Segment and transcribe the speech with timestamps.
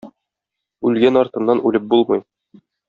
[0.91, 2.29] Үлгән артыннан үлеп булмый.